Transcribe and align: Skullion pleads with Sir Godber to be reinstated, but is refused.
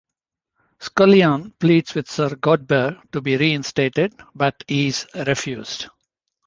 Skullion 0.79 1.51
pleads 1.59 1.93
with 1.93 2.09
Sir 2.09 2.29
Godber 2.33 2.99
to 3.11 3.21
be 3.21 3.37
reinstated, 3.37 4.15
but 4.33 4.63
is 4.67 5.05
refused. 5.13 5.89